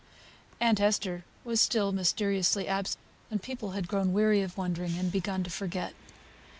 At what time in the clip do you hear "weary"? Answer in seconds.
4.13-4.41